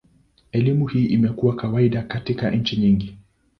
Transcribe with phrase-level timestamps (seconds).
[0.51, 3.17] Elimu hii imekuwa kawaida katika nchi nyingi.